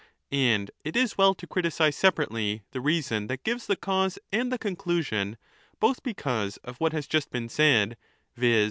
[0.31, 4.57] And it is well to criticize separately the reason that gives the cause and the
[4.57, 5.37] conclusion
[5.79, 7.95] both because of what has just been said,^
[8.35, 8.59] viz.